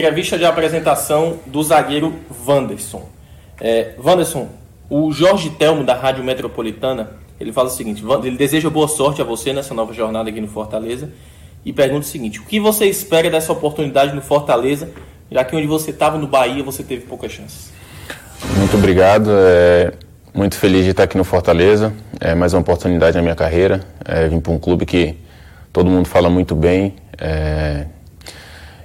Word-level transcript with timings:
Entrevista 0.00 0.38
de 0.38 0.44
apresentação 0.44 1.40
do 1.44 1.60
zagueiro 1.60 2.14
Wanderson. 2.46 3.08
É, 3.60 3.94
Wanderson, 3.98 4.48
o 4.88 5.10
Jorge 5.10 5.50
Telmo 5.50 5.82
da 5.82 5.92
Rádio 5.92 6.22
Metropolitana, 6.22 7.14
ele 7.40 7.52
fala 7.52 7.66
o 7.66 7.72
seguinte, 7.72 8.04
ele 8.22 8.36
deseja 8.36 8.70
boa 8.70 8.86
sorte 8.86 9.20
a 9.20 9.24
você 9.24 9.52
nessa 9.52 9.74
nova 9.74 9.92
jornada 9.92 10.30
aqui 10.30 10.40
no 10.40 10.46
Fortaleza 10.46 11.10
e 11.64 11.72
pergunta 11.72 12.06
o 12.06 12.08
seguinte, 12.08 12.38
o 12.38 12.44
que 12.44 12.60
você 12.60 12.86
espera 12.86 13.28
dessa 13.28 13.52
oportunidade 13.52 14.14
no 14.14 14.22
Fortaleza, 14.22 14.88
já 15.32 15.42
que 15.42 15.56
onde 15.56 15.66
você 15.66 15.90
estava 15.90 16.16
no 16.16 16.28
Bahia 16.28 16.62
você 16.62 16.84
teve 16.84 17.04
poucas 17.04 17.32
chances? 17.32 17.72
Muito 18.56 18.76
obrigado, 18.76 19.30
é, 19.32 19.92
muito 20.32 20.54
feliz 20.54 20.84
de 20.84 20.92
estar 20.92 21.02
aqui 21.02 21.18
no 21.18 21.24
Fortaleza, 21.24 21.92
é 22.20 22.36
mais 22.36 22.54
uma 22.54 22.60
oportunidade 22.60 23.16
na 23.16 23.22
minha 23.24 23.34
carreira, 23.34 23.84
é, 24.04 24.28
vim 24.28 24.38
para 24.38 24.52
um 24.52 24.60
clube 24.60 24.86
que 24.86 25.16
todo 25.72 25.90
mundo 25.90 26.06
fala 26.06 26.30
muito 26.30 26.54
bem, 26.54 26.94
é, 27.20 27.86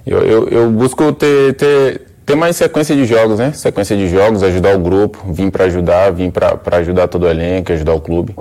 eu, 0.06 0.18
eu, 0.22 0.48
eu 0.48 0.70
busco 0.70 1.12
ter, 1.12 1.54
ter, 1.54 2.02
ter 2.24 2.34
mais 2.34 2.56
sequência 2.56 2.94
de 2.94 3.06
jogos, 3.06 3.38
né? 3.38 3.52
Sequência 3.52 3.96
de 3.96 4.08
jogos, 4.08 4.42
ajudar 4.42 4.76
o 4.76 4.78
grupo, 4.78 5.32
vim 5.32 5.50
para 5.50 5.64
ajudar, 5.64 6.10
vim 6.12 6.30
para 6.30 6.58
ajudar 6.78 7.08
todo 7.08 7.24
o 7.24 7.28
elenco, 7.28 7.72
ajudar 7.72 7.94
o 7.94 8.00
clube. 8.00 8.34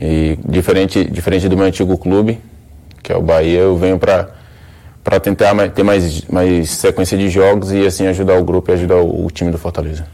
E 0.00 0.38
diferente, 0.46 1.04
diferente 1.04 1.48
do 1.48 1.56
meu 1.56 1.66
antigo 1.66 1.96
clube, 1.96 2.38
que 3.02 3.12
é 3.12 3.16
o 3.16 3.22
Bahia, 3.22 3.60
eu 3.60 3.76
venho 3.76 3.98
para 3.98 4.34
para 5.02 5.20
tentar 5.20 5.54
ter 5.68 5.84
mais, 5.84 6.22
mais 6.22 6.68
sequência 6.68 7.16
de 7.16 7.30
jogos 7.30 7.70
e 7.70 7.86
assim 7.86 8.08
ajudar 8.08 8.40
o 8.40 8.44
grupo 8.44 8.72
e 8.72 8.74
ajudar 8.74 8.96
o, 8.96 9.26
o 9.26 9.30
time 9.30 9.52
do 9.52 9.58
Fortaleza. 9.58 10.04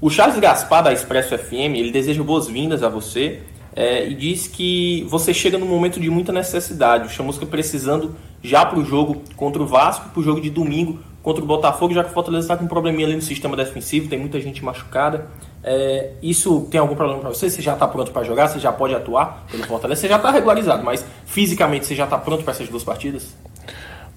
O 0.00 0.10
Charles 0.10 0.40
Gaspar 0.40 0.82
da 0.82 0.92
Expresso 0.92 1.38
FM, 1.38 1.76
ele 1.76 1.92
deseja 1.92 2.20
boas-vindas 2.20 2.82
a 2.82 2.88
você 2.88 3.38
é, 3.76 4.08
e 4.08 4.14
diz 4.14 4.48
que 4.48 5.06
você 5.08 5.32
chega 5.32 5.56
num 5.56 5.66
momento 5.66 6.00
de 6.00 6.10
muita 6.10 6.32
necessidade. 6.32 7.06
O 7.06 7.08
Chamusca 7.08 7.46
precisando 7.46 8.16
já 8.42 8.64
para 8.64 8.78
o 8.78 8.84
jogo 8.84 9.22
contra 9.36 9.62
o 9.62 9.66
Vasco, 9.66 10.08
para 10.10 10.20
o 10.20 10.22
jogo 10.22 10.40
de 10.40 10.50
domingo 10.50 10.98
contra 11.22 11.42
o 11.42 11.46
Botafogo, 11.46 11.92
já 11.92 12.02
que 12.02 12.10
o 12.10 12.12
Fortaleza 12.12 12.44
está 12.44 12.56
com 12.56 12.64
um 12.64 12.68
probleminha 12.68 13.06
ali 13.06 13.16
no 13.16 13.22
sistema 13.22 13.56
defensivo, 13.56 14.08
tem 14.08 14.18
muita 14.18 14.40
gente 14.40 14.64
machucada. 14.64 15.26
É, 15.62 16.12
isso 16.22 16.66
tem 16.70 16.80
algum 16.80 16.94
problema 16.94 17.20
para 17.20 17.28
você? 17.28 17.50
Você 17.50 17.60
já 17.60 17.74
está 17.74 17.86
pronto 17.86 18.10
para 18.10 18.24
jogar? 18.24 18.48
Você 18.48 18.58
já 18.58 18.72
pode 18.72 18.94
atuar 18.94 19.44
pelo 19.50 19.64
Fortaleza? 19.64 20.00
Você 20.00 20.08
já 20.08 20.16
está 20.16 20.30
regularizado, 20.30 20.82
mas 20.82 21.04
fisicamente 21.26 21.84
você 21.84 21.94
já 21.94 22.04
está 22.04 22.16
pronto 22.16 22.42
para 22.42 22.54
essas 22.54 22.68
duas 22.68 22.82
partidas? 22.82 23.36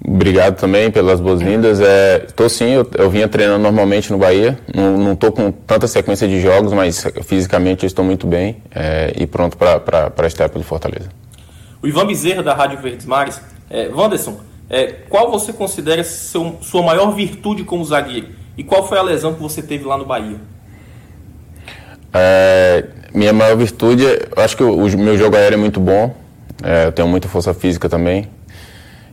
Obrigado 0.06 0.56
também 0.56 0.90
pelas 0.92 1.20
boas-vindas. 1.20 1.80
Estou 2.28 2.46
é, 2.46 2.50
sim, 2.50 2.70
eu, 2.70 2.90
eu 2.98 3.10
vinha 3.10 3.28
treinando 3.28 3.64
normalmente 3.64 4.12
no 4.12 4.18
Bahia. 4.18 4.58
Não 4.74 5.14
estou 5.14 5.32
com 5.32 5.52
tanta 5.52 5.88
sequência 5.88 6.28
de 6.28 6.42
jogos, 6.42 6.74
mas 6.74 7.06
fisicamente 7.24 7.84
eu 7.84 7.88
estou 7.88 8.04
muito 8.04 8.28
bem 8.28 8.62
é, 8.74 9.14
e 9.16 9.28
pronto 9.28 9.58
para 9.58 10.28
estar 10.28 10.50
pelo 10.50 10.64
Fortaleza. 10.64 11.10
O 11.82 11.88
Ivan 11.88 12.06
Bezerra, 12.06 12.42
da 12.42 12.54
Rádio 12.54 12.82
Verdes 12.82 13.06
Mares, 13.06 13.42
é, 13.74 13.90
Wanderson, 13.92 14.38
é, 14.70 14.86
qual 15.10 15.32
você 15.32 15.52
considera 15.52 16.04
seu, 16.04 16.58
sua 16.62 16.84
maior 16.84 17.12
virtude 17.14 17.64
como 17.64 17.84
zagueiro? 17.84 18.28
E 18.56 18.64
qual 18.64 18.88
foi 18.88 19.00
a 19.00 19.02
lesão 19.02 19.34
que 19.34 19.42
você 19.42 19.64
teve 19.64 19.84
lá 19.84 19.98
no 19.98 20.06
Bahia? 20.06 20.38
É, 22.14 22.86
minha 23.14 23.34
maior 23.34 23.58
virtude, 23.58 24.06
acho 24.38 24.56
que 24.56 24.64
o, 24.64 24.76
o 24.76 24.98
meu 24.98 25.18
jogo 25.18 25.36
aéreo 25.36 25.56
é 25.56 25.60
muito 25.60 25.80
bom. 25.80 26.16
É, 26.64 26.86
eu 26.86 26.92
tenho 26.92 27.08
muita 27.08 27.28
força 27.28 27.52
física 27.52 27.90
também. 27.90 28.30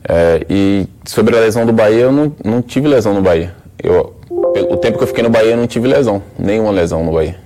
É, 0.07 0.45
e 0.49 0.87
sobre 1.07 1.35
a 1.35 1.41
lesão 1.41 1.65
do 1.65 1.73
Bahia, 1.73 2.01
eu 2.01 2.13
não, 2.13 2.37
não 2.45 2.61
tive 2.61 2.87
lesão 2.87 3.15
no 3.15 3.23
Bahia. 3.23 3.55
Eu, 3.83 4.15
o 4.31 4.77
tempo 4.77 4.99
que 4.99 5.05
eu 5.05 5.09
fiquei 5.09 5.23
no 5.23 5.31
Bahia, 5.31 5.53
eu 5.53 5.57
não 5.57 5.67
tive 5.67 5.89
lesão, 5.89 6.23
nenhuma 6.39 6.71
lesão 6.71 7.03
no 7.03 7.13
Bahia. 7.13 7.39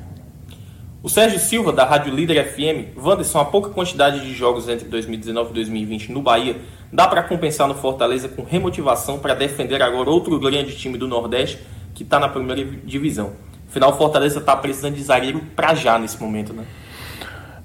O 1.05 1.09
Sérgio 1.11 1.39
Silva, 1.39 1.71
da 1.71 1.85
Rádio 1.85 2.15
Líder 2.15 2.43
FM, 2.47 2.97
Wanderson, 2.97 3.39
a 3.39 3.45
pouca 3.45 3.69
quantidade 3.69 4.21
de 4.21 4.33
jogos 4.33 4.71
entre 4.71 4.89
2019 4.89 5.51
e 5.51 5.53
2020 5.53 6.11
no 6.11 6.23
Bahia 6.23 6.57
dá 6.91 7.07
para 7.07 7.23
compensar 7.23 7.69
no 7.69 7.75
Fortaleza 7.75 8.27
com 8.27 8.43
remotivação 8.43 9.19
para 9.19 9.35
defender 9.35 9.83
agora 9.83 10.09
outro 10.09 10.41
grande 10.41 10.75
time 10.75 10.97
do 10.97 11.07
Nordeste 11.07 11.59
que 11.93 12.05
está 12.05 12.19
na 12.19 12.27
primeira 12.27 12.65
divisão. 12.83 13.33
Afinal, 13.69 13.91
o 13.91 13.99
Fortaleza 13.99 14.39
está 14.39 14.57
precisando 14.57 14.95
de 14.95 15.03
zagueiro 15.03 15.43
para 15.55 15.75
já 15.75 15.99
nesse 15.99 16.19
momento, 16.19 16.55
né? 16.55 16.65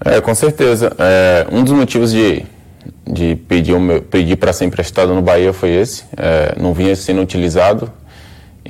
É, 0.04 0.20
com 0.20 0.36
certeza. 0.36 0.94
É, 1.00 1.48
um 1.50 1.64
dos 1.64 1.72
motivos 1.72 2.12
de, 2.12 2.46
de 3.08 3.38
pedir, 3.38 3.74
pedir 4.12 4.36
para 4.36 4.52
ser 4.52 4.66
emprestado 4.66 5.16
no 5.16 5.22
Bahia 5.22 5.54
foi 5.54 5.70
esse. 5.70 6.04
É, 6.18 6.56
não 6.60 6.74
vinha 6.74 6.94
sendo 6.94 7.22
utilizado 7.22 7.90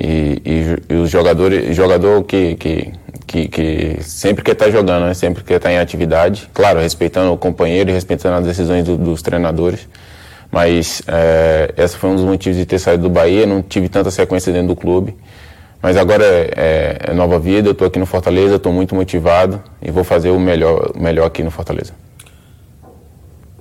e, 0.00 0.40
e, 0.46 0.94
e 0.94 0.94
os 0.94 1.10
jogadores, 1.10 1.74
jogador 1.74 2.22
que, 2.22 2.54
que 2.54 2.92
que, 3.30 3.46
que 3.46 4.02
sempre 4.02 4.42
quer 4.42 4.52
estar 4.52 4.64
tá 4.64 4.70
jogando, 4.72 5.06
né? 5.06 5.14
sempre 5.14 5.44
quer 5.44 5.56
estar 5.56 5.68
tá 5.68 5.72
em 5.72 5.78
atividade. 5.78 6.50
Claro, 6.52 6.80
respeitando 6.80 7.32
o 7.32 7.36
companheiro 7.36 7.88
e 7.88 7.92
respeitando 7.92 8.38
as 8.38 8.44
decisões 8.44 8.84
do, 8.84 8.96
dos 8.98 9.22
treinadores. 9.22 9.88
Mas 10.50 11.00
é, 11.06 11.72
esse 11.76 11.96
foi 11.96 12.10
um 12.10 12.16
dos 12.16 12.24
motivos 12.24 12.58
de 12.58 12.66
ter 12.66 12.80
saído 12.80 13.04
do 13.04 13.08
Bahia. 13.08 13.46
Não 13.46 13.62
tive 13.62 13.88
tanta 13.88 14.10
sequência 14.10 14.52
dentro 14.52 14.68
do 14.68 14.76
clube. 14.76 15.16
Mas 15.80 15.96
agora 15.96 16.24
é, 16.24 16.98
é, 17.04 17.14
nova 17.14 17.38
vida. 17.38 17.68
Eu 17.68 17.72
estou 17.72 17.86
aqui 17.86 18.00
no 18.00 18.06
Fortaleza, 18.06 18.56
estou 18.56 18.72
muito 18.72 18.96
motivado 18.96 19.62
e 19.80 19.92
vou 19.92 20.02
fazer 20.02 20.30
o 20.30 20.40
melhor, 20.40 20.90
o 20.96 21.00
melhor 21.00 21.26
aqui 21.26 21.44
no 21.44 21.52
Fortaleza. 21.52 21.94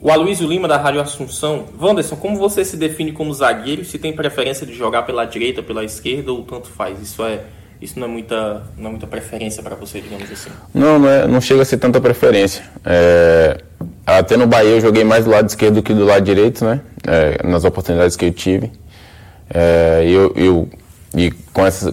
O 0.01 0.09
Aloysio 0.09 0.47
Lima, 0.47 0.67
da 0.67 0.77
Rádio 0.77 0.99
Assunção. 0.99 1.65
Wanderson, 1.79 2.15
como 2.15 2.37
você 2.37 2.65
se 2.65 2.75
define 2.75 3.11
como 3.11 3.31
zagueiro? 3.31 3.85
Se 3.85 3.99
tem 3.99 4.13
preferência 4.13 4.65
de 4.65 4.73
jogar 4.73 5.03
pela 5.03 5.25
direita, 5.25 5.61
pela 5.61 5.83
esquerda 5.83 6.31
ou 6.31 6.41
tanto 6.41 6.69
faz? 6.69 6.99
Isso 6.99 7.23
é 7.23 7.41
isso 7.81 7.97
não 7.97 8.07
é 8.07 8.09
muita, 8.09 8.63
não 8.77 8.87
é 8.87 8.91
muita 8.91 9.07
preferência 9.07 9.63
para 9.63 9.75
você, 9.75 10.01
digamos 10.01 10.29
assim? 10.29 10.49
Não, 10.73 10.99
não, 10.99 11.09
é, 11.09 11.27
não 11.27 11.39
chega 11.39 11.61
a 11.61 11.65
ser 11.65 11.77
tanta 11.77 12.01
preferência. 12.01 12.63
É, 12.85 13.61
até 14.05 14.35
no 14.35 14.45
Bahia 14.45 14.71
eu 14.71 14.81
joguei 14.81 15.05
mais 15.05 15.23
do 15.23 15.31
lado 15.31 15.47
esquerdo 15.47 15.75
do 15.75 15.83
que 15.83 15.93
do 15.93 16.03
lado 16.03 16.23
direito, 16.23 16.65
né? 16.65 16.81
É, 17.07 17.47
nas 17.47 17.63
oportunidades 17.63 18.17
que 18.17 18.25
eu 18.25 18.33
tive. 18.33 18.69
É, 19.49 20.03
eu, 20.05 20.33
eu, 20.35 20.69
e 21.15 21.31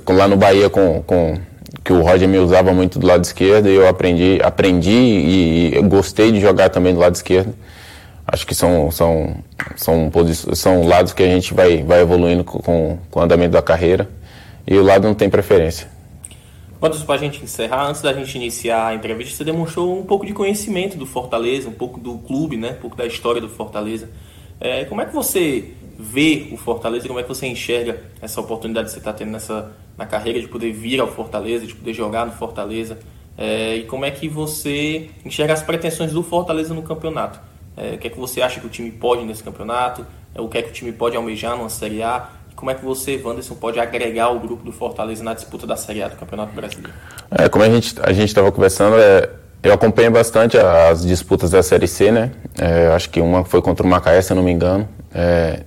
com 0.04 0.12
lá 0.12 0.26
no 0.26 0.36
Bahia, 0.36 0.68
com, 0.68 1.02
com, 1.02 1.38
que 1.84 1.92
o 1.92 2.02
Roger 2.02 2.28
me 2.28 2.38
usava 2.38 2.72
muito 2.72 2.98
do 2.98 3.06
lado 3.06 3.22
esquerdo, 3.22 3.68
eu 3.68 3.86
aprendi, 3.86 4.40
aprendi 4.42 4.90
e, 4.90 5.78
e 5.78 5.82
gostei 5.82 6.32
de 6.32 6.40
jogar 6.40 6.68
também 6.68 6.94
do 6.94 7.00
lado 7.00 7.14
esquerdo. 7.14 7.54
Acho 8.26 8.44
que 8.44 8.56
são, 8.56 8.90
são, 8.90 9.36
são, 9.76 10.10
são 10.52 10.84
lados 10.84 11.12
que 11.12 11.22
a 11.22 11.26
gente 11.26 11.54
vai, 11.54 11.84
vai 11.84 12.00
evoluindo 12.00 12.42
com, 12.42 12.98
com 13.08 13.20
o 13.20 13.22
andamento 13.22 13.52
da 13.52 13.62
carreira 13.62 14.08
e 14.66 14.76
o 14.76 14.82
lado 14.82 15.06
não 15.06 15.14
tem 15.14 15.30
preferência. 15.30 15.88
Quanto 16.78 17.02
para 17.06 17.14
a 17.14 17.18
gente 17.18 17.42
encerrar, 17.42 17.88
antes 17.88 18.02
da 18.02 18.12
gente 18.12 18.34
iniciar 18.36 18.88
a 18.88 18.94
entrevista, 18.94 19.34
você 19.34 19.44
demonstrou 19.44 19.98
um 19.98 20.04
pouco 20.04 20.26
de 20.26 20.32
conhecimento 20.32 20.96
do 20.96 21.06
Fortaleza, 21.06 21.68
um 21.68 21.72
pouco 21.72 21.98
do 21.98 22.18
clube, 22.18 22.56
né? 22.56 22.72
um 22.72 22.80
pouco 22.80 22.96
da 22.96 23.06
história 23.06 23.40
do 23.40 23.48
Fortaleza. 23.48 24.10
É, 24.60 24.84
como 24.84 25.00
é 25.00 25.06
que 25.06 25.14
você 25.14 25.72
vê 25.98 26.48
o 26.52 26.56
Fortaleza 26.56 27.06
como 27.06 27.18
é 27.18 27.22
que 27.22 27.28
você 27.28 27.46
enxerga 27.46 28.02
essa 28.20 28.40
oportunidade 28.40 28.86
que 28.86 28.92
você 28.92 28.98
está 28.98 29.12
tendo 29.12 29.30
nessa, 29.30 29.72
na 29.96 30.04
carreira 30.04 30.40
de 30.40 30.48
poder 30.48 30.72
vir 30.72 31.00
ao 31.00 31.08
Fortaleza, 31.08 31.66
de 31.66 31.74
poder 31.74 31.94
jogar 31.94 32.26
no 32.26 32.32
Fortaleza? 32.32 32.98
É, 33.38 33.76
e 33.76 33.84
como 33.84 34.04
é 34.04 34.10
que 34.10 34.28
você 34.28 35.10
enxerga 35.24 35.54
as 35.54 35.62
pretensões 35.62 36.12
do 36.12 36.22
Fortaleza 36.22 36.74
no 36.74 36.82
campeonato? 36.82 37.40
É, 37.76 37.94
o 37.94 37.98
que 37.98 38.06
é 38.06 38.10
que 38.10 38.18
você 38.18 38.40
acha 38.40 38.60
que 38.60 38.66
o 38.66 38.70
time 38.70 38.90
pode 38.90 39.24
nesse 39.24 39.42
campeonato? 39.42 40.06
É, 40.34 40.40
o 40.40 40.48
que 40.48 40.58
é 40.58 40.62
que 40.62 40.70
o 40.70 40.72
time 40.72 40.92
pode 40.92 41.16
almejar 41.16 41.56
numa 41.56 41.68
Série 41.68 42.02
A? 42.02 42.30
Como 42.56 42.70
é 42.70 42.74
que 42.74 42.84
você, 42.84 43.20
Wanderson, 43.22 43.54
pode 43.54 43.78
agregar 43.78 44.30
o 44.30 44.40
grupo 44.40 44.64
do 44.64 44.72
Fortaleza 44.72 45.22
na 45.22 45.34
disputa 45.34 45.66
da 45.66 45.76
Série 45.76 46.02
A 46.02 46.08
do 46.08 46.16
Campeonato 46.16 46.54
Brasileiro? 46.54 46.92
É, 47.30 47.48
como 47.48 47.62
a 47.62 47.68
gente 47.68 47.94
a 48.02 48.10
estava 48.10 48.50
conversando, 48.50 48.96
é, 48.96 49.28
eu 49.62 49.74
acompanho 49.74 50.10
bastante 50.10 50.56
as 50.56 51.04
disputas 51.04 51.50
da 51.50 51.62
Série 51.62 51.86
C, 51.86 52.10
né? 52.10 52.30
É, 52.58 52.88
acho 52.88 53.10
que 53.10 53.20
uma 53.20 53.44
foi 53.44 53.60
contra 53.60 53.86
o 53.86 53.88
Macaé, 53.88 54.22
se 54.22 54.32
não 54.32 54.42
me 54.42 54.50
engano. 54.50 54.88
É, 55.14 55.60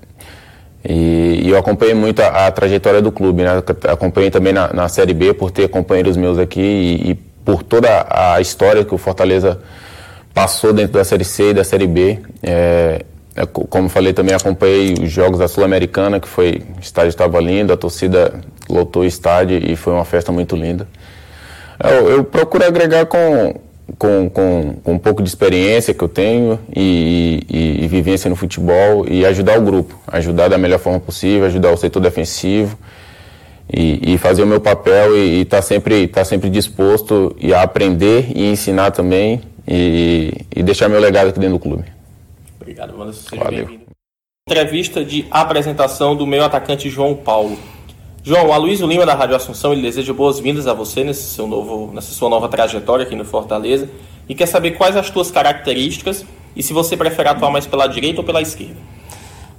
e, 0.83 1.41
e, 1.43 1.49
eu 1.49 1.57
acompanhei 1.57 1.93
muito 1.93 2.21
a, 2.21 2.47
a, 2.47 2.51
trajetória 2.51 3.01
do 3.01 3.11
clube, 3.11 3.43
né? 3.43 3.61
Acompanhei 3.87 4.31
também 4.31 4.51
na, 4.51 4.73
na 4.73 4.89
Série 4.89 5.13
B 5.13 5.33
por 5.33 5.51
ter 5.51 5.67
companheiros 5.69 6.17
meus 6.17 6.39
aqui 6.39 6.59
e, 6.59 7.11
e 7.11 7.15
por 7.45 7.61
toda 7.61 8.07
a 8.09 8.41
história 8.41 8.83
que 8.83 8.95
o 8.95 8.97
Fortaleza 8.97 9.59
passou 10.33 10.73
dentro 10.73 10.93
da 10.93 11.03
Série 11.03 11.25
C 11.25 11.51
e 11.51 11.53
da 11.53 11.63
Série 11.63 11.87
B. 11.87 12.19
É, 12.41 13.05
como 13.45 13.89
falei, 13.89 14.13
também 14.13 14.35
acompanhei 14.35 14.93
os 14.93 15.11
jogos 15.11 15.39
da 15.39 15.47
Sul-Americana, 15.47 16.19
que 16.19 16.27
foi, 16.27 16.61
o 16.77 16.81
estádio 16.81 17.09
estava 17.09 17.39
lindo, 17.39 17.71
a 17.71 17.77
torcida 17.77 18.41
lotou 18.69 19.03
o 19.03 19.05
estádio 19.05 19.57
e 19.57 19.75
foi 19.75 19.93
uma 19.93 20.05
festa 20.05 20.31
muito 20.31 20.55
linda. 20.55 20.87
Eu, 21.81 22.09
eu 22.09 22.23
procuro 22.23 22.65
agregar 22.65 23.05
com, 23.05 23.55
com, 23.97 24.29
com, 24.29 24.75
com, 24.83 24.91
um 24.93 24.99
pouco 24.99 25.23
de 25.23 25.29
experiência 25.29 25.93
que 25.93 26.03
eu 26.03 26.09
tenho 26.09 26.59
e, 26.75 27.41
e, 27.49 27.85
e, 27.85 27.87
vivência 27.87 28.29
no 28.29 28.35
futebol 28.35 29.05
e 29.07 29.25
ajudar 29.25 29.57
o 29.57 29.61
grupo, 29.61 29.97
ajudar 30.07 30.49
da 30.49 30.57
melhor 30.57 30.79
forma 30.79 30.99
possível, 30.99 31.45
ajudar 31.45 31.71
o 31.71 31.77
setor 31.77 32.01
defensivo 32.01 32.77
e, 33.71 34.13
e 34.13 34.17
fazer 34.17 34.43
o 34.43 34.47
meu 34.47 34.59
papel 34.59 35.15
e 35.15 35.41
estar 35.41 35.57
tá 35.57 35.61
sempre, 35.61 36.07
tá 36.07 36.25
sempre 36.25 36.49
disposto 36.49 37.35
a 37.55 37.61
aprender 37.61 38.31
e 38.35 38.51
ensinar 38.51 38.91
também 38.91 39.41
e 39.71 40.63
deixar 40.63 40.89
meu 40.89 40.99
legado 40.99 41.29
aqui 41.29 41.39
dentro 41.39 41.57
do 41.57 41.61
clube. 41.61 41.98
Obrigado, 42.69 42.95
mano. 42.95 43.11
Seja 43.11 43.43
bem-vindo. 43.45 43.81
Entrevista 44.47 45.03
de 45.03 45.25
apresentação 45.31 46.15
do 46.15 46.27
meu 46.27 46.45
atacante 46.45 46.87
João 46.87 47.15
Paulo. 47.15 47.57
João, 48.23 48.53
a 48.53 48.57
Luiz 48.57 48.79
Lima 48.79 49.07
da 49.07 49.15
Rádio 49.15 49.35
Assunção, 49.35 49.73
ele 49.73 49.81
deseja 49.81 50.13
boas-vindas 50.13 50.67
a 50.67 50.73
você 50.73 51.03
nesse 51.03 51.23
seu 51.33 51.47
novo, 51.47 51.91
nessa 51.91 52.13
sua 52.13 52.29
nova 52.29 52.47
trajetória 52.47 53.05
aqui 53.05 53.15
no 53.15 53.25
Fortaleza 53.25 53.89
e 54.27 54.35
quer 54.35 54.45
saber 54.45 54.71
quais 54.71 54.95
as 54.95 55.09
tuas 55.09 55.31
características 55.31 56.23
e 56.55 56.61
se 56.61 56.71
você 56.71 56.95
prefere 56.95 57.29
atuar 57.29 57.49
mais 57.49 57.65
pela 57.65 57.87
direita 57.87 58.21
ou 58.21 58.25
pela 58.25 58.39
esquerda. 58.39 58.77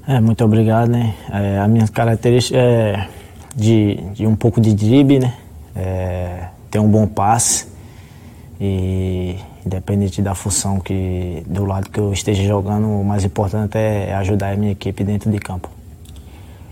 É, 0.06 0.20
muito 0.20 0.44
obrigado, 0.44 0.90
né? 0.90 1.12
É, 1.32 1.58
a 1.58 1.66
minha 1.66 1.88
característica 1.88 2.56
é 2.56 3.08
de, 3.56 3.96
de 4.12 4.24
um 4.24 4.36
pouco 4.36 4.60
de 4.60 4.72
drible, 4.72 5.18
né? 5.18 5.36
É, 5.74 6.48
ter 6.70 6.78
um 6.78 6.88
bom 6.88 7.08
passe 7.08 7.66
e 8.60 9.34
independente 9.64 10.22
da 10.22 10.34
função 10.34 10.80
que 10.80 11.42
do 11.46 11.64
lado 11.64 11.90
que 11.90 11.98
eu 11.98 12.12
esteja 12.12 12.42
jogando, 12.44 12.86
o 12.88 13.04
mais 13.04 13.24
importante 13.24 13.76
é 13.76 14.14
ajudar 14.14 14.52
a 14.52 14.56
minha 14.56 14.72
equipe 14.72 15.04
dentro 15.04 15.30
de 15.30 15.38
campo. 15.38 15.68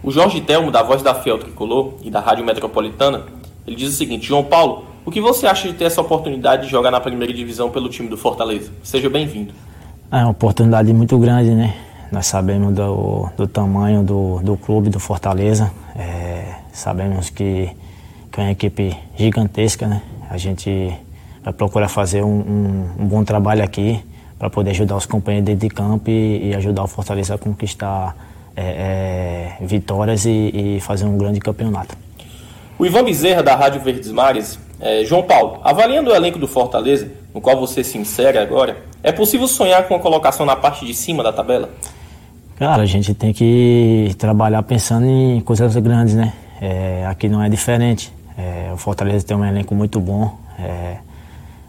O 0.03 0.11
Jorge 0.11 0.41
Telmo, 0.41 0.71
da 0.71 0.83
Voz 0.83 1.03
da 1.03 1.15
Fiel 1.15 1.39
Tricolor 1.39 1.95
e 2.03 2.11
da 2.11 2.21
Rádio 2.21 2.45
Metropolitana, 2.45 3.25
ele 3.67 3.77
diz 3.77 3.91
o 3.91 3.93
seguinte: 3.93 4.27
João 4.27 4.45
Paulo, 4.45 4.85
o 5.05 5.11
que 5.11 5.21
você 5.21 5.47
acha 5.47 5.69
de 5.69 5.75
ter 5.75 5.85
essa 5.85 6.01
oportunidade 6.01 6.65
de 6.65 6.69
jogar 6.69 6.91
na 6.91 7.01
primeira 7.01 7.33
divisão 7.33 7.71
pelo 7.71 7.89
time 7.89 8.09
do 8.09 8.17
Fortaleza? 8.17 8.71
Seja 8.83 9.11
bem-vindo. 9.11 9.53
É 10.11 10.19
uma 10.19 10.31
oportunidade 10.31 10.93
muito 10.93 11.19
grande, 11.19 11.51
né? 11.51 11.75
Nós 12.11 12.27
sabemos 12.27 12.75
do, 12.75 13.29
do 13.37 13.47
tamanho 13.47 14.03
do, 14.03 14.41
do 14.43 14.57
clube 14.57 14.89
do 14.89 14.99
Fortaleza, 14.99 15.71
é, 15.95 16.55
sabemos 16.73 17.29
que, 17.29 17.71
que 18.33 18.41
é 18.41 18.45
uma 18.45 18.51
equipe 18.51 18.97
gigantesca, 19.17 19.87
né? 19.87 20.01
A 20.31 20.39
gente 20.39 20.93
vai 21.43 21.53
procurar 21.53 21.89
fazer 21.89 22.23
um, 22.23 22.29
um, 22.29 22.91
um 23.01 23.07
bom 23.07 23.25
trabalho 23.25 23.63
aqui 23.63 24.03
para 24.39 24.49
poder 24.49 24.71
ajudar 24.71 24.97
os 24.97 25.07
companheiros 25.07 25.47
dentro 25.47 25.69
de 25.69 25.75
campo 25.75 26.11
e, 26.11 26.51
e 26.51 26.55
ajudar 26.55 26.85
o 26.85 26.87
Fortaleza 26.87 27.35
a 27.35 27.39
conquistar 27.39 28.17
é, 28.57 29.57
é, 29.61 29.67
vitórias 29.67 30.25
e, 30.25 30.77
e, 30.77 30.81
fazer 30.81 31.05
um 31.05 31.17
grande 31.17 31.41
campeonato. 31.41 31.97
O 32.79 32.87
Ivan 32.87 33.05
Bezerra, 33.05 33.43
da 33.43 33.55
Rádio 33.55 33.81
Verdes 33.81 34.11
Mares, 34.11 34.59
é, 34.81 35.05
João 35.05 35.23
Paulo, 35.23 35.61
avaliando 35.65 36.11
o 36.11 36.15
elenco 36.15 36.39
do 36.39 36.47
Fortaleza, 36.47 37.09
no 37.35 37.41
qual 37.41 37.59
você 37.59 37.83
se 37.83 37.99
insere 37.99 38.39
agora, 38.39 38.77
é 39.03 39.13
possível 39.13 39.47
sonhar 39.49 39.87
com 39.87 39.95
a 39.95 39.99
colocação 39.99 40.47
na 40.47 40.57
parte 40.57 40.85
de 40.85 40.95
cima 40.95 41.23
da 41.23 41.33
tabela? 41.33 41.71
Cara, 42.57 42.83
a 42.83 42.87
gente 42.87 43.15
tem 43.15 43.33
que 43.33 44.13
trabalhar 44.19 44.63
pensando 44.65 45.07
em 45.07 45.41
coisas 45.41 45.77
grandes, 45.77 46.15
né? 46.15 46.33
É, 46.61 47.07
aqui 47.07 47.29
não 47.29 47.41
é 47.41 47.49
diferente. 47.49 48.13
É, 48.37 48.73
o 48.73 48.77
Fortaleza 48.77 49.25
tem 49.25 49.37
um 49.37 49.45
elenco 49.45 49.75
muito 49.75 50.01
bom, 50.01 50.37
é, 50.59 50.97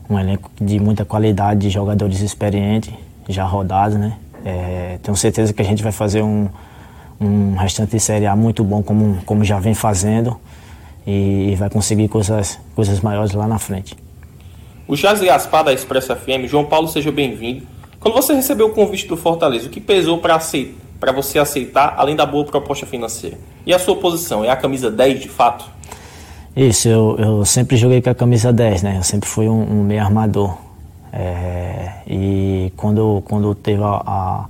um 0.10 0.20
elenco 0.20 0.50
de 0.60 0.80
muita 0.80 1.06
qualidade, 1.06 1.62
de 1.62 1.70
jogadores 1.70 2.22
experientes, 2.22 2.94
já 3.28 3.44
rodados, 3.44 3.98
né? 3.98 4.18
É, 4.44 4.98
tenho 5.04 5.16
certeza 5.16 5.54
que 5.54 5.62
a 5.62 5.66
gente 5.66 5.84
vai 5.84 5.92
fazer 5.92 6.24
um, 6.24 6.50
um 7.22 7.56
restante 7.56 7.92
de 7.92 8.00
Série 8.00 8.26
A 8.26 8.36
muito 8.36 8.64
bom, 8.64 8.82
como, 8.82 9.22
como 9.26 9.44
já 9.44 9.60
vem 9.60 9.74
fazendo, 9.74 10.40
e, 11.06 11.52
e 11.52 11.56
vai 11.56 11.70
conseguir 11.70 12.08
coisas, 12.08 12.60
coisas 12.76 13.02
maiores 13.02 13.34
lá 13.34 13.48
na 13.48 13.60
frente. 13.60 13.96
O 14.88 14.98
Charles 14.98 15.22
Gaspar 15.22 15.64
da 15.64 15.72
Expresso 15.72 16.16
FM, 16.16 16.48
João 16.48 16.66
Paulo, 16.66 16.88
seja 16.88 17.12
bem-vindo. 17.12 17.62
Quando 18.00 18.16
você 18.16 18.34
recebeu 18.34 18.68
o 18.68 18.70
convite 18.72 19.08
do 19.08 19.16
Fortaleza, 19.16 19.68
o 19.68 19.70
que 19.70 19.80
pesou 19.80 20.18
para 20.18 20.40
você 21.14 21.38
aceitar, 21.38 21.94
além 21.98 22.16
da 22.16 22.26
boa 22.26 22.46
proposta 22.46 22.86
financeira? 22.88 23.38
E 23.66 23.74
a 23.74 23.78
sua 23.78 23.98
posição, 23.98 24.44
é 24.44 24.50
a 24.50 24.56
camisa 24.56 24.90
10 24.90 25.20
de 25.20 25.30
fato? 25.30 25.66
Isso, 26.56 26.88
eu, 26.88 27.16
eu 27.18 27.46
sempre 27.46 27.78
joguei 27.78 28.02
com 28.02 28.10
a 28.10 28.16
camisa 28.16 28.52
10, 28.52 28.84
né? 28.84 28.98
Eu 28.98 29.04
sempre 29.04 29.30
fui 29.30 29.48
um, 29.48 29.62
um 29.62 29.84
meio 29.84 30.02
armador. 30.02 30.58
É, 31.12 32.02
e 32.08 32.72
quando, 32.76 33.24
quando 33.26 33.56
teve 33.56 33.82
a, 33.82 34.02
a, 34.06 34.46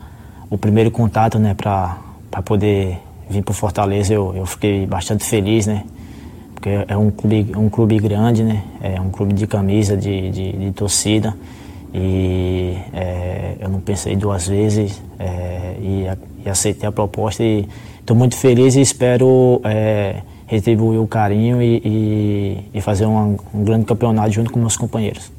o 0.50 0.58
primeiro 0.58 0.92
contato, 0.92 1.38
né, 1.38 1.54
para 1.54 1.98
poder 2.44 3.00
vir 3.30 3.44
para 3.44 3.54
Fortaleza, 3.54 4.14
eu, 4.14 4.34
eu 4.36 4.46
fiquei 4.46 4.86
bastante 4.86 5.24
feliz, 5.24 5.68
né? 5.68 5.84
porque 6.60 6.70
é 6.90 6.98
um 6.98 7.10
clube, 7.10 7.52
um 7.56 7.70
clube 7.70 7.98
grande, 8.00 8.44
né? 8.44 8.64
É 8.82 9.00
um 9.00 9.10
clube 9.10 9.34
de 9.34 9.48
camisa, 9.48 9.96
de, 9.96 10.30
de, 10.30 10.52
de 10.52 10.72
torcida. 10.72 11.34
E 11.94 12.78
é, 12.94 13.56
eu 13.62 13.70
não 13.70 13.80
pensei 13.80 14.16
duas 14.16 14.48
vezes 14.48 15.02
é, 15.18 15.76
e, 15.82 16.06
e, 16.46 16.50
aceitei 16.50 16.88
a 16.88 16.92
proposta 16.92 17.42
e 17.42 17.68
estou 18.00 18.16
muito 18.16 18.36
feliz 18.36 18.76
e 18.76 18.82
espero 18.82 19.62
é, 19.64 20.18
retribuir 20.50 21.00
o 21.00 21.08
carinho 21.08 21.62
e, 21.62 21.82
e, 21.86 22.58
e 22.74 22.82
fazer 22.82 23.06
um, 23.06 23.38
um, 23.54 23.64
grande 23.64 23.86
campeonato 23.86 24.32
junto 24.32 24.52
com 24.52 24.60
meus 24.60 24.76
companheiros. 24.76 25.32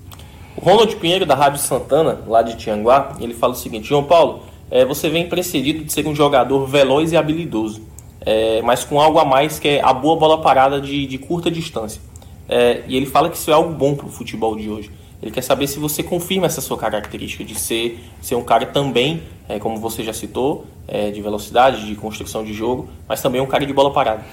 O 0.57 0.65
Ronald 0.65 0.95
Pinheiro, 0.97 1.27
da 1.27 1.35
Rádio 1.35 1.59
Santana, 1.59 2.21
lá 2.27 2.41
de 2.43 2.57
Tianguá, 2.57 3.17
ele 3.21 3.35
fala 3.35 3.53
o 3.53 3.57
seguinte, 3.57 3.89
João 3.89 4.05
Paulo, 4.05 4.41
é, 4.71 4.85
você 4.85 5.11
vem 5.11 5.29
precedido 5.29 5.85
de 5.85 5.93
ser 5.93 6.07
um 6.07 6.15
jogador 6.15 6.65
veloz 6.67 7.13
e 7.13 7.17
habilidoso 7.17 7.91
é, 8.21 8.61
mas 8.63 8.85
com 8.85 9.01
algo 9.01 9.19
a 9.19 9.25
mais 9.25 9.59
que 9.59 9.69
é 9.69 9.83
a 9.83 9.93
boa 9.93 10.17
bola 10.17 10.41
parada 10.41 10.81
de, 10.81 11.07
de 11.07 11.19
curta 11.19 11.51
distância. 11.51 12.01
É, 12.49 12.83
e 12.87 12.97
ele 12.97 13.07
fala 13.07 13.31
que 13.31 13.37
isso 13.37 13.51
é 13.51 13.55
algo 13.55 13.73
bom 13.73 13.95
para 13.95 14.07
o 14.07 14.11
futebol 14.11 14.57
de 14.57 14.69
hoje. 14.69 14.91
Ele 15.23 15.31
quer 15.31 15.43
saber 15.43 15.67
se 15.67 15.79
você 15.79 16.03
confirma 16.03 16.47
essa 16.47 16.61
sua 16.61 16.79
característica 16.79 17.45
de 17.45 17.55
ser, 17.55 18.03
ser 18.21 18.35
um 18.35 18.43
cara 18.43 18.67
também, 18.67 19.23
é, 19.49 19.59
como 19.59 19.77
você 19.77 20.03
já 20.03 20.13
citou, 20.13 20.67
é, 20.89 21.11
de 21.11 21.21
velocidade, 21.21 21.87
de 21.87 21.95
construção 21.95 22.43
de 22.43 22.53
jogo, 22.53 22.89
mas 23.07 23.21
também 23.21 23.41
um 23.41 23.47
cara 23.47 23.65
de 23.67 23.73
bola 23.73 23.93
parada. 23.93 24.25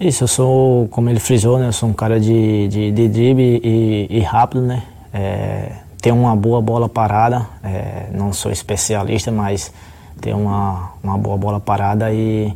Isso, 0.00 0.24
eu 0.24 0.28
sou, 0.28 0.88
como 0.88 1.08
ele 1.08 1.20
frisou, 1.20 1.58
né, 1.58 1.68
eu 1.68 1.72
sou 1.72 1.88
um 1.88 1.92
cara 1.92 2.18
de, 2.18 2.68
de, 2.68 2.90
de 2.90 3.08
drible 3.08 3.60
e, 3.62 4.06
e 4.10 4.20
rápido, 4.20 4.62
né? 4.62 4.82
É, 5.12 5.72
tenho 6.02 6.16
uma 6.16 6.34
boa 6.34 6.60
bola 6.60 6.88
parada, 6.88 7.46
é, 7.62 8.08
não 8.12 8.32
sou 8.32 8.50
especialista, 8.50 9.30
mas 9.30 9.72
tenho 10.20 10.38
uma, 10.38 10.90
uma 11.02 11.16
boa 11.16 11.36
bola 11.36 11.60
parada 11.60 12.12
e 12.12 12.52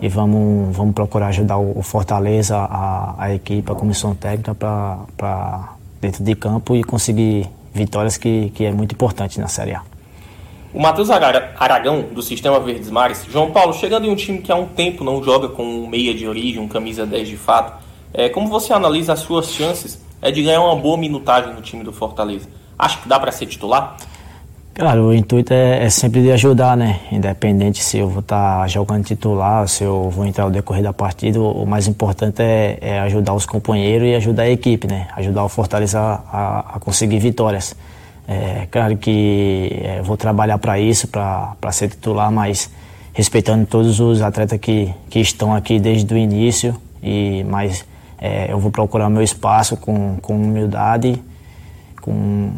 e 0.00 0.08
vamos, 0.08 0.76
vamos 0.76 0.94
procurar 0.94 1.28
ajudar 1.28 1.58
o, 1.58 1.82
Fortaleza, 1.82 2.56
a, 2.56 3.14
a 3.18 3.34
equipe, 3.34 3.70
a 3.70 3.74
comissão 3.74 4.14
técnica 4.14 4.54
para 4.54 5.72
dentro 6.00 6.22
de 6.22 6.34
campo 6.34 6.76
e 6.76 6.84
conseguir 6.84 7.48
vitórias 7.72 8.16
que, 8.16 8.50
que 8.50 8.64
é 8.64 8.72
muito 8.72 8.92
importante 8.92 9.40
na 9.40 9.48
Série 9.48 9.74
A. 9.74 9.82
O 10.76 10.78
Matheus 10.78 11.08
Aragão, 11.08 12.02
do 12.12 12.20
Sistema 12.20 12.60
Verdes 12.60 12.90
Mares, 12.90 13.24
João 13.32 13.50
Paulo, 13.50 13.72
chegando 13.72 14.04
em 14.04 14.10
um 14.10 14.14
time 14.14 14.42
que 14.42 14.52
há 14.52 14.54
um 14.56 14.66
tempo 14.66 15.02
não 15.02 15.24
joga 15.24 15.48
com 15.48 15.62
um 15.64 15.86
meia 15.86 16.12
de 16.12 16.28
origem, 16.28 16.68
camisa 16.68 17.06
10 17.06 17.28
de 17.28 17.36
fato, 17.38 17.82
é, 18.12 18.28
como 18.28 18.46
você 18.48 18.74
analisa 18.74 19.14
as 19.14 19.20
suas 19.20 19.50
chances 19.50 19.98
é, 20.20 20.30
de 20.30 20.42
ganhar 20.42 20.60
uma 20.60 20.76
boa 20.76 20.98
minutagem 20.98 21.54
no 21.54 21.62
time 21.62 21.82
do 21.82 21.94
Fortaleza? 21.94 22.46
Acha 22.78 22.98
que 22.98 23.08
dá 23.08 23.18
para 23.18 23.32
ser 23.32 23.46
titular? 23.46 23.96
Claro, 24.74 25.06
o 25.06 25.14
intuito 25.14 25.54
é, 25.54 25.82
é, 25.82 25.88
sempre 25.88 26.20
de 26.20 26.30
ajudar, 26.32 26.76
né? 26.76 27.00
Independente 27.10 27.82
se 27.82 27.96
eu 27.96 28.10
vou 28.10 28.20
estar 28.20 28.60
tá 28.60 28.68
jogando 28.68 29.02
titular, 29.02 29.66
se 29.68 29.82
eu 29.82 30.10
vou 30.10 30.26
entrar 30.26 30.44
no 30.44 30.50
decorrer 30.50 30.82
da 30.82 30.92
partida, 30.92 31.40
o 31.40 31.64
mais 31.64 31.86
importante 31.86 32.42
é, 32.42 32.76
é, 32.82 33.00
ajudar 33.00 33.32
os 33.32 33.46
companheiros 33.46 34.06
e 34.06 34.14
ajudar 34.14 34.42
a 34.42 34.50
equipe, 34.50 34.86
né? 34.86 35.08
Ajudar 35.16 35.42
o 35.42 35.48
Fortaleza 35.48 35.98
a, 35.98 36.76
a 36.76 36.78
conseguir 36.80 37.18
vitórias. 37.18 37.74
É 38.28 38.66
claro 38.70 38.96
que 38.96 39.70
é, 39.82 40.02
vou 40.02 40.16
trabalhar 40.16 40.58
para 40.58 40.78
isso, 40.80 41.08
para 41.08 41.72
ser 41.72 41.88
titular, 41.88 42.30
mas 42.30 42.70
respeitando 43.12 43.66
todos 43.66 44.00
os 44.00 44.20
atletas 44.20 44.58
que, 44.58 44.92
que 45.08 45.20
estão 45.20 45.54
aqui 45.54 45.78
desde 45.78 46.12
o 46.12 46.16
início. 46.16 46.76
E, 47.02 47.44
mas 47.44 47.84
é, 48.18 48.52
eu 48.52 48.58
vou 48.58 48.70
procurar 48.70 49.08
meu 49.08 49.22
espaço 49.22 49.76
com, 49.76 50.16
com 50.20 50.34
humildade, 50.34 51.22
com 52.02 52.50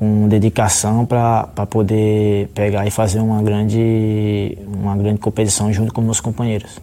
com 0.00 0.26
dedicação 0.26 1.04
para 1.04 1.44
poder 1.68 2.48
pegar 2.54 2.86
e 2.86 2.90
fazer 2.90 3.20
uma 3.20 3.42
grande, 3.42 4.56
uma 4.66 4.96
grande 4.96 5.20
competição 5.20 5.70
junto 5.70 5.92
com 5.92 6.00
meus 6.00 6.20
companheiros. 6.20 6.80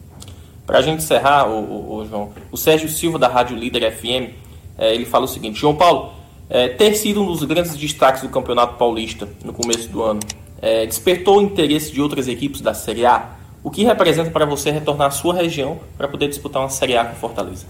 Para 0.67 0.77
a 0.77 0.81
gente 0.83 0.99
encerrar, 1.01 1.49
o, 1.49 1.63
o, 1.63 1.95
o, 1.95 2.05
João, 2.05 2.29
o 2.51 2.57
Sérgio 2.57 2.87
Silva 2.87 3.17
da 3.17 3.27
Rádio 3.27 3.57
Líder 3.57 3.91
FM, 3.91 4.35
é, 4.77 4.93
ele 4.93 5.03
fala 5.03 5.25
o 5.25 5.27
seguinte, 5.27 5.59
João 5.59 5.73
Paulo, 5.73 6.11
é, 6.49 6.69
ter 6.69 6.93
sido 6.95 7.21
um 7.21 7.25
dos 7.25 7.43
grandes 7.43 7.75
destaques 7.75 8.21
do 8.21 8.29
Campeonato 8.29 8.75
Paulista 8.75 9.27
no 9.43 9.53
começo 9.53 9.89
do 9.89 10.01
ano, 10.03 10.19
é, 10.61 10.85
despertou 10.85 11.37
o 11.37 11.41
interesse 11.41 11.91
de 11.91 12.01
outras 12.01 12.27
equipes 12.27 12.61
da 12.61 12.73
Série 12.73 13.05
A? 13.05 13.31
O 13.63 13.69
que 13.69 13.83
representa 13.83 14.31
para 14.31 14.45
você 14.45 14.71
retornar 14.71 15.07
à 15.07 15.11
sua 15.11 15.33
região 15.33 15.77
para 15.97 16.07
poder 16.07 16.27
disputar 16.27 16.61
uma 16.61 16.69
Série 16.69 16.95
A 16.95 17.05
com 17.05 17.15
Fortaleza? 17.15 17.65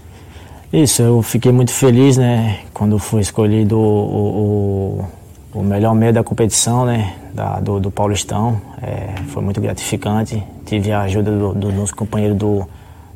Isso, 0.72 1.02
eu 1.02 1.22
fiquei 1.22 1.50
muito 1.50 1.72
feliz, 1.72 2.16
né, 2.16 2.60
quando 2.74 2.98
foi 2.98 3.20
escolhido 3.20 3.78
o, 3.78 5.00
o 5.00 5.08
o 5.52 5.62
melhor 5.62 5.94
meio 5.94 6.12
da 6.12 6.22
competição, 6.22 6.84
né, 6.84 7.16
da, 7.32 7.60
do, 7.60 7.80
do 7.80 7.90
Paulistão. 7.90 8.60
É, 8.82 9.14
foi 9.28 9.42
muito 9.42 9.60
gratificante. 9.60 10.42
Tive 10.64 10.92
a 10.92 11.02
ajuda 11.02 11.30
do, 11.30 11.54
do 11.54 11.72
nosso 11.72 11.94
companheiro 11.94 12.34
do, 12.34 12.68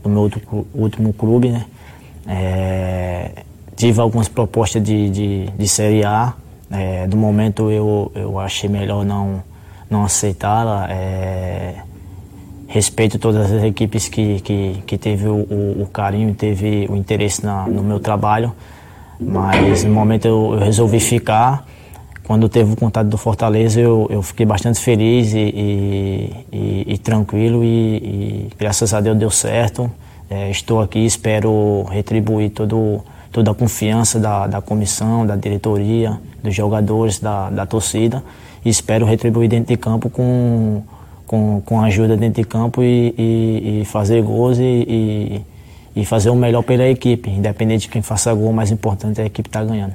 do 0.03 0.09
meu 0.09 0.23
outro, 0.23 0.67
último 0.75 1.13
clube, 1.13 1.51
né. 1.51 1.67
É, 2.27 3.45
tive 3.83 4.01
algumas 4.01 4.29
propostas 4.29 4.81
de, 4.81 5.11
de, 5.11 5.47
de 5.59 5.69
Série 5.69 6.05
A. 6.05 6.35
É, 6.71 7.05
do 7.09 7.17
momento 7.17 7.69
eu, 7.69 8.13
eu 8.15 8.39
achei 8.39 8.69
melhor 8.71 9.05
não, 9.05 9.43
não 9.91 10.05
aceitá-la. 10.05 10.87
É, 10.89 11.75
respeito 12.69 13.19
todas 13.19 13.51
as 13.51 13.65
equipes 13.65 14.09
que, 14.09 14.41
que, 14.41 14.83
que 14.87 14.97
teve 14.97 15.27
o, 15.27 15.35
o, 15.35 15.83
o 15.83 15.89
carinho, 15.93 16.33
teve 16.33 16.87
o 16.89 16.95
interesse 16.95 17.45
na, 17.45 17.67
no 17.67 17.83
meu 17.83 17.99
trabalho. 17.99 18.53
Mas 19.19 19.83
no 19.83 19.93
momento 19.93 20.27
eu, 20.27 20.53
eu 20.53 20.61
resolvi 20.61 21.01
ficar 21.01 21.67
quando 22.23 22.49
teve 22.49 22.73
o 22.73 22.77
contato 22.77 23.09
do 23.09 23.19
Fortaleza, 23.19 23.81
eu, 23.81 24.07
eu 24.09 24.23
fiquei 24.23 24.47
bastante 24.47 24.79
feliz 24.79 25.35
e, 25.35 25.39
e, 25.39 26.47
e, 26.53 26.85
e 26.95 26.99
tranquilo 26.99 27.65
e, 27.65 28.49
graças 28.57 28.95
a 28.95 29.01
Deus 29.01 29.19
deu 29.19 29.31
certo. 29.31 29.91
É, 30.31 30.49
estou 30.51 30.81
aqui, 30.81 31.05
espero 31.05 31.85
retribuir 31.91 32.51
todo, 32.51 33.03
toda 33.33 33.51
a 33.51 33.55
confiança 33.55 34.21
da, 34.21 34.47
da 34.47 34.61
comissão, 34.61 35.27
da 35.27 35.35
diretoria, 35.35 36.21
dos 36.43 36.55
jogadores, 36.55 37.19
da, 37.19 37.51
da 37.51 37.67
torcida 37.67 38.23
e 38.65 38.69
espero 38.69 39.05
retribuir 39.07 39.49
dentro 39.49 39.69
de 39.69 39.77
campo 39.77 40.09
com, 40.11 40.83
com, 41.27 41.63
com 41.65 41.81
ajuda 41.81 42.17
dentro 42.17 42.43
de 42.43 42.47
campo 42.47 42.83
e, 42.83 43.15
e, 43.19 43.81
e 43.81 43.85
fazer 43.87 44.23
gols 44.23 44.59
e, 44.59 45.43
e 45.97 46.05
fazer 46.05 46.31
o 46.31 46.37
melhor 46.37 46.63
pela 46.63 46.87
equipe. 46.87 47.31
Independente 47.31 47.83
de 47.83 47.89
quem 47.89 48.03
faça 48.03 48.33
gol, 48.35 48.51
o 48.51 48.53
mais 48.53 48.71
importante 48.71 49.21
é 49.21 49.25
a 49.25 49.27
equipe 49.27 49.49
estar 49.49 49.61
tá 49.61 49.67
ganhando. 49.67 49.95